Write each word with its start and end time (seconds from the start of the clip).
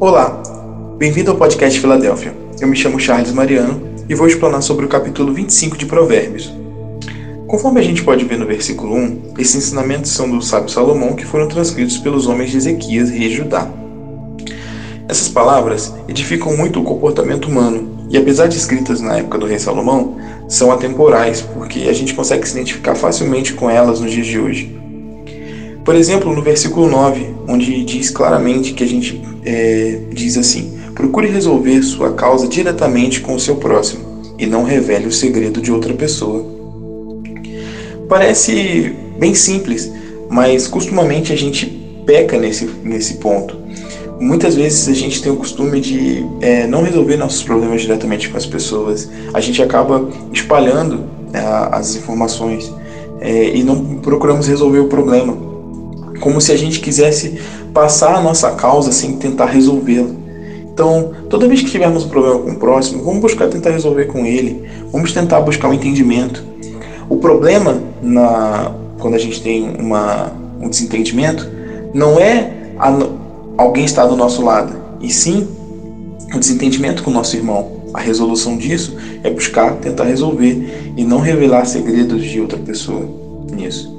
Olá, 0.00 0.40
bem-vindo 0.96 1.32
ao 1.32 1.36
podcast 1.36 1.80
Filadélfia. 1.80 2.32
Eu 2.60 2.68
me 2.68 2.76
chamo 2.76 3.00
Charles 3.00 3.32
Mariano 3.32 3.82
e 4.08 4.14
vou 4.14 4.28
explanar 4.28 4.62
sobre 4.62 4.86
o 4.86 4.88
capítulo 4.88 5.32
25 5.32 5.76
de 5.76 5.86
Provérbios. 5.86 6.54
Conforme 7.48 7.80
a 7.80 7.82
gente 7.82 8.04
pode 8.04 8.24
ver 8.24 8.38
no 8.38 8.46
versículo 8.46 8.94
1, 8.94 9.34
esses 9.38 9.56
ensinamentos 9.56 10.12
são 10.12 10.30
do 10.30 10.40
sábio 10.40 10.68
Salomão 10.68 11.16
que 11.16 11.26
foram 11.26 11.48
transcritos 11.48 11.98
pelos 11.98 12.28
homens 12.28 12.52
de 12.52 12.58
Ezequias, 12.58 13.10
rei 13.10 13.28
Judá. 13.28 13.68
Essas 15.08 15.28
palavras 15.28 15.92
edificam 16.06 16.56
muito 16.56 16.80
o 16.80 16.84
comportamento 16.84 17.46
humano 17.46 18.06
e, 18.08 18.16
apesar 18.16 18.46
de 18.46 18.56
escritas 18.56 19.00
na 19.00 19.16
época 19.16 19.36
do 19.36 19.46
rei 19.46 19.58
Salomão, 19.58 20.16
são 20.46 20.70
atemporais 20.70 21.40
porque 21.40 21.88
a 21.88 21.92
gente 21.92 22.14
consegue 22.14 22.46
se 22.46 22.52
identificar 22.52 22.94
facilmente 22.94 23.52
com 23.52 23.68
elas 23.68 23.98
nos 23.98 24.12
dias 24.12 24.28
de 24.28 24.38
hoje. 24.38 24.78
Por 25.88 25.96
exemplo, 25.96 26.34
no 26.34 26.42
versículo 26.42 26.86
9, 26.86 27.34
onde 27.48 27.82
diz 27.82 28.10
claramente 28.10 28.74
que 28.74 28.84
a 28.84 28.86
gente 28.86 29.22
é, 29.42 30.00
diz 30.12 30.36
assim: 30.36 30.78
procure 30.94 31.28
resolver 31.28 31.82
sua 31.82 32.12
causa 32.12 32.46
diretamente 32.46 33.22
com 33.22 33.34
o 33.34 33.40
seu 33.40 33.56
próximo 33.56 34.34
e 34.38 34.44
não 34.44 34.64
revele 34.64 35.06
o 35.06 35.10
segredo 35.10 35.62
de 35.62 35.72
outra 35.72 35.94
pessoa. 35.94 36.44
Parece 38.06 38.94
bem 39.18 39.34
simples, 39.34 39.90
mas 40.28 40.66
costumamente 40.66 41.32
a 41.32 41.36
gente 41.36 41.64
peca 42.04 42.36
nesse, 42.36 42.66
nesse 42.84 43.14
ponto. 43.14 43.56
Muitas 44.20 44.56
vezes 44.56 44.88
a 44.88 44.92
gente 44.92 45.22
tem 45.22 45.32
o 45.32 45.36
costume 45.36 45.80
de 45.80 46.22
é, 46.42 46.66
não 46.66 46.82
resolver 46.82 47.16
nossos 47.16 47.42
problemas 47.42 47.80
diretamente 47.80 48.28
com 48.28 48.36
as 48.36 48.44
pessoas. 48.44 49.08
A 49.32 49.40
gente 49.40 49.62
acaba 49.62 50.06
espalhando 50.34 51.06
é, 51.32 51.38
as 51.72 51.96
informações 51.96 52.70
é, 53.22 53.56
e 53.56 53.64
não 53.64 53.96
procuramos 54.02 54.46
resolver 54.46 54.80
o 54.80 54.88
problema 54.88 55.47
como 56.20 56.40
se 56.40 56.52
a 56.52 56.56
gente 56.56 56.80
quisesse 56.80 57.40
passar 57.72 58.14
a 58.14 58.20
nossa 58.20 58.50
causa 58.52 58.92
sem 58.92 59.16
tentar 59.16 59.46
resolvê-la. 59.46 60.10
Então, 60.78 61.12
toda 61.28 61.48
vez 61.48 61.60
que 61.60 61.70
tivermos 61.70 62.04
um 62.04 62.08
problema 62.08 62.38
com 62.38 62.50
o 62.52 62.56
próximo, 62.56 63.02
vamos 63.02 63.20
buscar 63.20 63.48
tentar 63.48 63.70
resolver 63.70 64.04
com 64.04 64.24
ele, 64.24 64.68
vamos 64.92 65.12
tentar 65.12 65.40
buscar 65.40 65.68
um 65.68 65.74
entendimento. 65.74 66.44
O 67.08 67.16
problema, 67.16 67.82
na, 68.00 68.72
quando 68.98 69.14
a 69.14 69.18
gente 69.18 69.42
tem 69.42 69.74
uma, 69.76 70.32
um 70.60 70.68
desentendimento, 70.68 71.50
não 71.92 72.20
é 72.20 72.52
a, 72.78 72.96
alguém 73.56 73.84
estar 73.84 74.06
do 74.06 74.14
nosso 74.14 74.44
lado, 74.44 74.72
e 75.00 75.10
sim 75.10 75.48
o 76.32 76.38
desentendimento 76.38 77.02
com 77.02 77.10
o 77.10 77.14
nosso 77.14 77.34
irmão. 77.34 77.78
A 77.92 78.00
resolução 78.00 78.56
disso 78.56 78.96
é 79.24 79.30
buscar 79.30 79.74
tentar 79.76 80.04
resolver 80.04 80.92
e 80.96 81.02
não 81.02 81.18
revelar 81.18 81.64
segredos 81.64 82.24
de 82.24 82.40
outra 82.40 82.58
pessoa 82.58 83.04
nisso. 83.50 83.97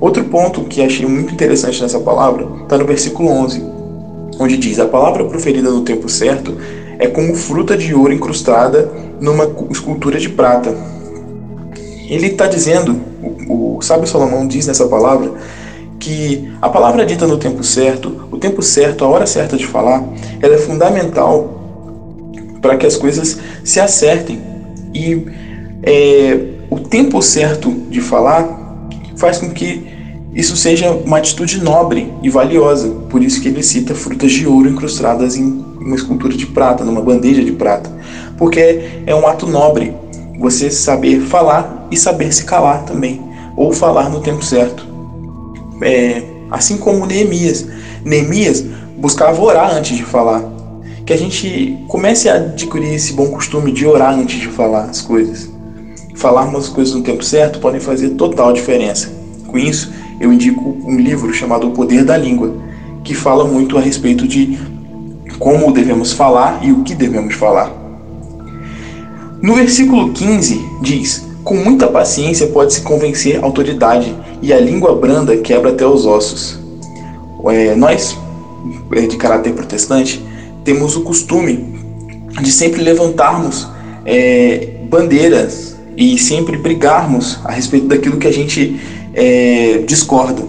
Outro 0.00 0.24
ponto 0.24 0.62
que 0.64 0.82
achei 0.82 1.06
muito 1.06 1.32
interessante 1.32 1.80
nessa 1.80 2.00
palavra 2.00 2.46
está 2.62 2.76
no 2.76 2.84
versículo 2.84 3.30
11, 3.30 3.62
onde 4.38 4.56
diz: 4.56 4.78
A 4.78 4.86
palavra 4.86 5.24
proferida 5.24 5.70
no 5.70 5.82
tempo 5.82 6.08
certo 6.08 6.56
é 6.98 7.06
como 7.06 7.34
fruta 7.34 7.76
de 7.76 7.94
ouro 7.94 8.12
incrustada 8.12 8.90
numa 9.20 9.48
escultura 9.70 10.18
de 10.18 10.28
prata. 10.28 10.76
Ele 12.08 12.28
está 12.28 12.46
dizendo, 12.46 13.00
o, 13.48 13.78
o 13.78 13.82
sábio 13.82 14.06
Salomão 14.06 14.46
diz 14.46 14.66
nessa 14.66 14.86
palavra, 14.86 15.32
que 15.98 16.52
a 16.60 16.68
palavra 16.68 17.04
dita 17.04 17.26
no 17.26 17.38
tempo 17.38 17.64
certo, 17.64 18.28
o 18.30 18.36
tempo 18.36 18.62
certo, 18.62 19.04
a 19.04 19.08
hora 19.08 19.26
certa 19.26 19.56
de 19.56 19.66
falar, 19.66 20.04
ela 20.40 20.54
é 20.54 20.58
fundamental 20.58 21.56
para 22.60 22.76
que 22.76 22.86
as 22.86 22.96
coisas 22.96 23.38
se 23.64 23.80
acertem. 23.80 24.40
E 24.94 25.26
é, 25.82 26.38
o 26.70 26.78
tempo 26.78 27.20
certo 27.22 27.70
de 27.90 28.00
falar 28.00 28.55
faz 29.16 29.38
com 29.38 29.50
que 29.50 29.86
isso 30.36 30.54
seja 30.54 30.90
uma 30.90 31.16
atitude 31.16 31.62
nobre 31.62 32.12
e 32.22 32.28
valiosa. 32.28 32.88
Por 33.08 33.22
isso 33.22 33.40
que 33.40 33.48
ele 33.48 33.62
cita 33.62 33.94
frutas 33.94 34.30
de 34.30 34.46
ouro 34.46 34.68
incrustadas 34.68 35.34
em 35.34 35.64
uma 35.80 35.96
escultura 35.96 36.36
de 36.36 36.46
prata, 36.46 36.84
numa 36.84 37.00
bandeja 37.00 37.42
de 37.42 37.52
prata. 37.52 37.90
Porque 38.36 38.84
é 39.06 39.14
um 39.14 39.26
ato 39.26 39.46
nobre 39.46 39.94
você 40.38 40.70
saber 40.70 41.20
falar 41.20 41.88
e 41.90 41.96
saber 41.96 42.32
se 42.34 42.44
calar 42.44 42.84
também, 42.84 43.22
ou 43.56 43.72
falar 43.72 44.10
no 44.10 44.20
tempo 44.20 44.44
certo. 44.44 44.86
É, 45.80 46.22
assim 46.50 46.76
como 46.76 47.06
Neemias. 47.06 47.66
Neemias 48.04 48.62
buscava 48.98 49.40
orar 49.40 49.74
antes 49.74 49.96
de 49.96 50.04
falar. 50.04 50.44
Que 51.06 51.12
a 51.12 51.16
gente 51.16 51.78
comece 51.88 52.28
a 52.28 52.34
adquirir 52.34 52.92
esse 52.92 53.12
bom 53.14 53.28
costume 53.28 53.72
de 53.72 53.86
orar 53.86 54.12
antes 54.12 54.38
de 54.38 54.48
falar 54.48 54.84
as 54.84 55.00
coisas 55.00 55.55
falarmos 56.16 56.64
as 56.64 56.68
coisas 56.68 56.94
no 56.94 57.02
tempo 57.02 57.22
certo 57.22 57.60
podem 57.60 57.80
fazer 57.80 58.10
total 58.10 58.52
diferença. 58.52 59.12
Com 59.46 59.58
isso, 59.58 59.92
eu 60.20 60.32
indico 60.32 60.76
um 60.84 60.96
livro 60.96 61.32
chamado 61.32 61.68
O 61.68 61.72
Poder 61.72 62.04
da 62.04 62.16
Língua, 62.16 62.54
que 63.04 63.14
fala 63.14 63.44
muito 63.44 63.78
a 63.78 63.80
respeito 63.80 64.26
de 64.26 64.58
como 65.38 65.72
devemos 65.72 66.12
falar 66.12 66.64
e 66.64 66.72
o 66.72 66.82
que 66.82 66.94
devemos 66.94 67.34
falar. 67.34 67.70
No 69.42 69.54
versículo 69.54 70.12
15 70.12 70.60
diz: 70.82 71.24
Com 71.44 71.56
muita 71.56 71.86
paciência 71.86 72.46
pode-se 72.48 72.80
convencer 72.80 73.38
a 73.38 73.44
autoridade, 73.44 74.14
e 74.40 74.52
a 74.52 74.58
língua 74.58 74.96
branda 74.96 75.36
quebra 75.36 75.70
até 75.70 75.86
os 75.86 76.06
ossos. 76.06 76.58
É, 77.48 77.74
nós, 77.76 78.16
é, 78.92 79.02
de 79.02 79.16
caráter 79.16 79.52
protestante, 79.52 80.24
temos 80.64 80.96
o 80.96 81.02
costume 81.02 81.76
de 82.42 82.50
sempre 82.50 82.82
levantarmos 82.82 83.68
é, 84.04 84.78
bandeiras 84.90 85.75
e 85.96 86.18
sempre 86.18 86.56
brigarmos 86.56 87.38
a 87.44 87.52
respeito 87.52 87.86
daquilo 87.86 88.18
que 88.18 88.26
a 88.26 88.32
gente 88.32 88.78
é, 89.14 89.78
discorda. 89.86 90.42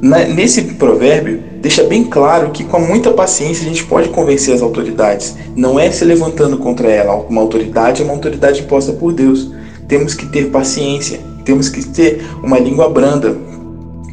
Na, 0.00 0.24
nesse 0.24 0.62
provérbio, 0.62 1.42
deixa 1.60 1.82
bem 1.82 2.04
claro 2.04 2.50
que 2.50 2.62
com 2.62 2.78
muita 2.78 3.10
paciência 3.10 3.64
a 3.64 3.68
gente 3.68 3.84
pode 3.84 4.08
convencer 4.10 4.54
as 4.54 4.62
autoridades. 4.62 5.36
Não 5.56 5.78
é 5.78 5.90
se 5.90 6.04
levantando 6.04 6.58
contra 6.58 6.88
ela. 6.88 7.16
Uma 7.28 7.40
autoridade 7.40 8.02
é 8.02 8.04
uma 8.04 8.14
autoridade 8.14 8.60
imposta 8.60 8.92
por 8.92 9.12
Deus. 9.12 9.50
Temos 9.88 10.14
que 10.14 10.26
ter 10.26 10.50
paciência, 10.50 11.18
temos 11.44 11.68
que 11.68 11.84
ter 11.84 12.24
uma 12.42 12.58
língua 12.58 12.88
branda, 12.88 13.36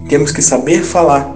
temos 0.10 0.32
que 0.32 0.42
saber 0.42 0.84
falar. 0.84 1.34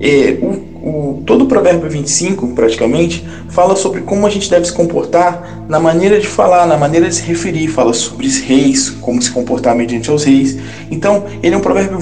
É, 0.00 0.38
o 0.40 0.69
o, 0.82 1.22
todo 1.26 1.44
o 1.44 1.46
provérbio 1.46 1.88
25, 1.88 2.48
praticamente, 2.48 3.26
fala 3.48 3.76
sobre 3.76 4.00
como 4.02 4.26
a 4.26 4.30
gente 4.30 4.50
deve 4.50 4.64
se 4.64 4.72
comportar 4.72 5.64
na 5.68 5.78
maneira 5.78 6.18
de 6.18 6.26
falar, 6.26 6.66
na 6.66 6.76
maneira 6.76 7.08
de 7.08 7.14
se 7.14 7.22
referir, 7.22 7.68
fala 7.68 7.92
sobre 7.92 8.26
os 8.26 8.38
reis, 8.38 8.90
como 8.90 9.20
se 9.20 9.30
comportar 9.30 9.74
mediante 9.74 10.10
os 10.10 10.24
reis. 10.24 10.58
Então, 10.90 11.24
ele 11.42 11.54
é 11.54 11.58
um 11.58 11.60
provérbio 11.60 11.98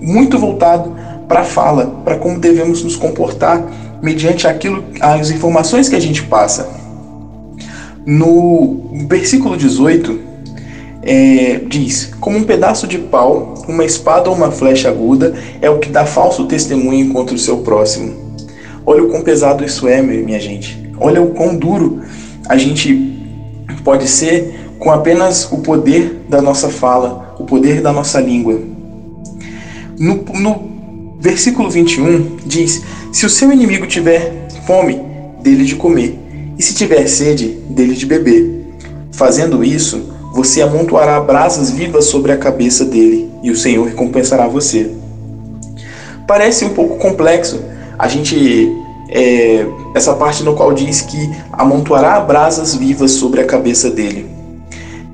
muito 0.00 0.38
voltado 0.38 0.94
para 1.28 1.40
a 1.40 1.44
fala, 1.44 1.86
para 2.04 2.16
como 2.16 2.38
devemos 2.38 2.82
nos 2.82 2.96
comportar 2.96 3.64
mediante 4.02 4.46
aquilo, 4.46 4.84
as 5.00 5.30
informações 5.30 5.88
que 5.88 5.96
a 5.96 6.00
gente 6.00 6.22
passa. 6.24 6.68
No 8.04 9.06
versículo 9.08 9.56
18, 9.56 10.18
é, 11.02 11.60
diz: 11.66 12.12
Como 12.20 12.38
um 12.38 12.44
pedaço 12.44 12.86
de 12.86 12.98
pau, 12.98 13.54
uma 13.68 13.84
espada 13.84 14.28
ou 14.28 14.36
uma 14.36 14.50
flecha 14.50 14.88
aguda 14.88 15.34
é 15.60 15.70
o 15.70 15.78
que 15.78 15.88
dá 15.88 16.04
falso 16.04 16.46
testemunho 16.46 17.12
contra 17.12 17.34
o 17.34 17.38
seu 17.38 17.58
próximo. 17.58 18.21
Olha 18.84 19.04
o 19.04 19.08
quão 19.08 19.22
pesado 19.22 19.64
isso 19.64 19.86
é, 19.86 20.02
minha 20.02 20.40
gente. 20.40 20.90
Olha 20.98 21.22
o 21.22 21.28
quão 21.28 21.56
duro 21.56 22.02
a 22.48 22.56
gente 22.56 23.12
pode 23.84 24.08
ser 24.08 24.54
com 24.78 24.90
apenas 24.90 25.50
o 25.52 25.58
poder 25.58 26.24
da 26.28 26.42
nossa 26.42 26.68
fala, 26.68 27.36
o 27.38 27.44
poder 27.44 27.80
da 27.80 27.92
nossa 27.92 28.20
língua. 28.20 28.60
No, 29.98 30.24
no 30.34 31.16
versículo 31.20 31.70
21 31.70 32.38
diz: 32.44 32.82
Se 33.12 33.24
o 33.24 33.30
seu 33.30 33.52
inimigo 33.52 33.86
tiver 33.86 34.48
fome, 34.66 35.00
dele 35.40 35.64
de 35.64 35.76
comer, 35.76 36.18
e 36.58 36.62
se 36.62 36.74
tiver 36.74 37.06
sede, 37.06 37.48
dele 37.70 37.94
de 37.94 38.06
beber. 38.06 38.62
Fazendo 39.12 39.62
isso, 39.62 40.12
você 40.34 40.62
amontoará 40.62 41.20
brasas 41.20 41.70
vivas 41.70 42.06
sobre 42.06 42.32
a 42.32 42.36
cabeça 42.36 42.84
dele, 42.84 43.30
e 43.42 43.50
o 43.50 43.56
Senhor 43.56 43.86
recompensará 43.86 44.48
você. 44.48 44.90
Parece 46.26 46.64
um 46.64 46.70
pouco 46.70 46.96
complexo 46.96 47.62
a 48.02 48.08
gente. 48.08 48.76
É, 49.08 49.64
essa 49.94 50.14
parte 50.14 50.42
no 50.42 50.54
qual 50.54 50.72
diz 50.72 51.02
que 51.02 51.30
amontoará 51.52 52.18
brasas 52.18 52.74
vivas 52.74 53.12
sobre 53.12 53.40
a 53.40 53.44
cabeça 53.44 53.90
dele. 53.90 54.26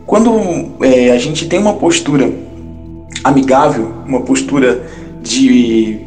Quando 0.06 0.30
é, 0.80 1.10
a 1.10 1.18
gente 1.18 1.46
tem 1.46 1.58
uma 1.58 1.74
postura 1.74 2.32
amigável, 3.24 3.92
uma 4.06 4.20
postura 4.20 4.86
de, 5.20 5.98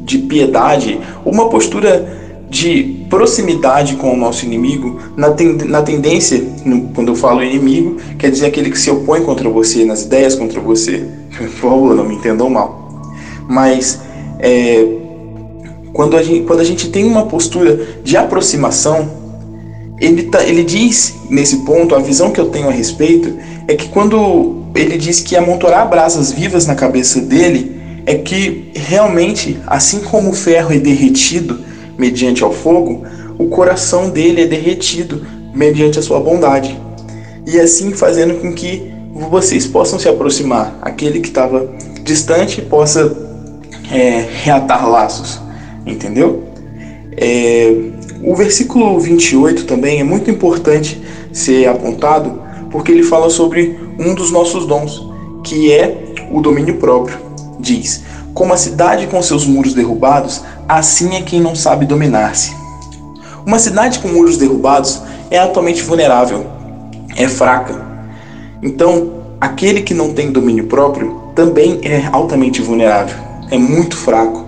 de 0.00 0.18
piedade, 0.18 1.00
uma 1.24 1.48
postura 1.48 2.06
de 2.48 3.06
proximidade 3.08 3.96
com 3.96 4.12
o 4.12 4.16
nosso 4.16 4.44
inimigo, 4.44 5.00
na, 5.16 5.30
ten, 5.30 5.54
na 5.54 5.82
tendência, 5.82 6.44
no, 6.64 6.82
quando 6.88 7.08
eu 7.08 7.16
falo 7.16 7.42
inimigo, 7.42 7.96
quer 8.18 8.30
dizer 8.30 8.46
aquele 8.46 8.70
que 8.70 8.78
se 8.78 8.90
opõe 8.90 9.22
contra 9.22 9.48
você, 9.48 9.84
nas 9.84 10.02
ideias 10.02 10.36
contra 10.36 10.60
você. 10.60 11.04
Por 11.36 11.48
favor, 11.48 11.94
não 11.94 12.04
me 12.04 12.14
entendam 12.14 12.48
mal. 12.48 13.02
Mas 13.48 14.00
é, 14.38 14.86
quando, 15.96 16.14
a 16.14 16.22
gente, 16.22 16.44
quando 16.44 16.60
a 16.60 16.64
gente 16.64 16.90
tem 16.90 17.06
uma 17.06 17.24
postura 17.24 17.80
de 18.04 18.18
aproximação, 18.18 19.10
ele, 19.98 20.24
tá, 20.24 20.44
ele 20.44 20.62
diz 20.62 21.14
nesse 21.30 21.64
ponto, 21.64 21.94
a 21.94 21.98
visão 21.98 22.30
que 22.30 22.38
eu 22.38 22.50
tenho 22.50 22.68
a 22.68 22.70
respeito, 22.70 23.34
é 23.66 23.74
que 23.74 23.88
quando 23.88 24.62
ele 24.74 24.98
diz 24.98 25.20
que 25.20 25.34
amontoar 25.34 25.88
brasas 25.88 26.30
vivas 26.30 26.66
na 26.66 26.74
cabeça 26.74 27.18
dele, 27.22 27.80
é 28.04 28.14
que 28.14 28.72
realmente, 28.74 29.58
assim 29.66 30.00
como 30.00 30.32
o 30.32 30.34
ferro 30.34 30.70
é 30.70 30.78
derretido, 30.78 31.60
mediante 31.96 32.44
ao 32.44 32.52
fogo, 32.52 33.02
o 33.38 33.46
coração 33.46 34.10
dele 34.10 34.42
é 34.42 34.46
derretido 34.46 35.26
mediante 35.54 35.98
a 35.98 36.02
sua 36.02 36.20
bondade. 36.20 36.78
E 37.46 37.58
assim 37.58 37.92
fazendo 37.94 38.34
com 38.42 38.52
que 38.52 38.92
vocês 39.14 39.66
possam 39.66 39.98
se 39.98 40.06
aproximar. 40.10 40.78
Aquele 40.82 41.20
que 41.20 41.28
estava 41.28 41.66
distante 42.02 42.60
possa 42.60 43.16
é, 43.90 44.28
reatar 44.44 44.86
laços, 44.86 45.45
entendeu? 45.86 46.44
É, 47.16 47.72
o 48.22 48.34
versículo 48.34 48.98
28 48.98 49.64
também 49.64 50.00
é 50.00 50.04
muito 50.04 50.30
importante 50.30 51.00
ser 51.32 51.68
apontado, 51.68 52.42
porque 52.70 52.92
ele 52.92 53.02
fala 53.02 53.30
sobre 53.30 53.78
um 53.98 54.14
dos 54.14 54.30
nossos 54.30 54.66
dons, 54.66 55.08
que 55.44 55.72
é 55.72 56.14
o 56.30 56.40
domínio 56.40 56.76
próprio. 56.76 57.18
Diz: 57.58 58.02
Como 58.34 58.52
a 58.52 58.56
cidade 58.56 59.06
com 59.06 59.22
seus 59.22 59.46
muros 59.46 59.72
derrubados, 59.72 60.42
assim 60.68 61.14
é 61.14 61.22
quem 61.22 61.40
não 61.40 61.54
sabe 61.54 61.86
dominar-se. 61.86 62.52
Uma 63.46 63.58
cidade 63.58 64.00
com 64.00 64.08
muros 64.08 64.36
derrubados 64.36 65.00
é 65.30 65.38
atualmente 65.38 65.82
vulnerável, 65.82 66.46
é 67.16 67.28
fraca. 67.28 67.86
Então, 68.62 69.12
aquele 69.40 69.82
que 69.82 69.94
não 69.94 70.12
tem 70.12 70.32
domínio 70.32 70.66
próprio 70.66 71.22
também 71.34 71.80
é 71.82 72.08
altamente 72.10 72.60
vulnerável, 72.60 73.16
é 73.50 73.56
muito 73.56 73.96
fraco 73.96 74.45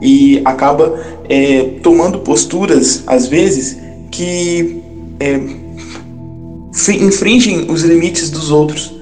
e 0.00 0.40
acaba 0.44 0.98
é, 1.28 1.74
tomando 1.82 2.20
posturas, 2.20 3.02
às 3.06 3.26
vezes, 3.26 3.76
que 4.10 4.82
é, 5.20 5.40
infringem 6.92 7.70
os 7.70 7.82
limites 7.82 8.30
dos 8.30 8.50
outros 8.50 8.94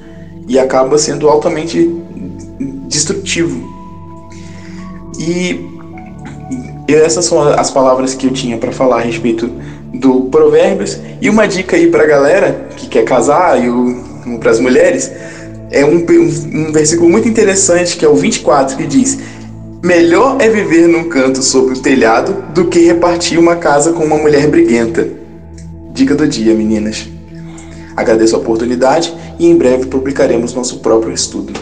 e 0.49 0.59
acaba 0.59 0.97
sendo 0.99 1.29
altamente 1.29 1.91
destrutivo. 2.89 3.75
E 5.19 5.61
essas 6.89 7.25
são 7.25 7.43
as 7.43 7.71
palavras 7.71 8.15
que 8.15 8.27
eu 8.27 8.33
tinha 8.33 8.57
para 8.59 8.71
falar 8.71 8.99
a 8.99 9.01
respeito 9.01 9.51
do 9.93 10.23
Provérbios. 10.23 10.99
E 11.21 11.29
uma 11.29 11.47
dica 11.47 11.77
aí 11.77 11.89
para 11.89 12.05
a 12.05 12.07
galera 12.07 12.69
que 12.77 12.87
quer 12.87 13.05
casar 13.05 13.59
e 13.63 13.69
para 14.39 14.51
as 14.51 14.61
mulheres 14.61 15.11
é 15.71 15.85
um, 15.85 15.97
um, 15.97 16.73
versículo 16.73 17.09
muito 17.11 17.29
interessante 17.29 17.97
que 17.97 18.05
é 18.05 18.09
o 18.09 18.15
24 18.15 18.77
que 18.77 18.87
diz: 18.87 19.19
Melhor 19.87 20.39
é 20.41 20.49
viver 20.49 20.89
num 20.89 21.09
canto 21.09 21.41
sob 21.41 21.73
o 21.73 21.81
telhado 21.81 22.53
do 22.53 22.67
que 22.67 22.81
repartir 22.81 23.39
uma 23.39 23.55
casa 23.55 23.93
com 23.93 24.05
uma 24.05 24.19
mulher 24.19 24.49
briguenta. 24.49 25.09
Dica 25.93 26.13
do 26.13 26.27
dia, 26.27 26.53
meninas. 26.53 27.07
Agradeço 27.97 28.35
a 28.35 28.41
oportunidade 28.41 29.15
e 29.39 29.47
em 29.47 29.57
breve 29.57 29.87
publicaremos 29.87 30.53
nosso 30.55 30.81
próprio 30.81 31.13
estudo. 31.13 31.53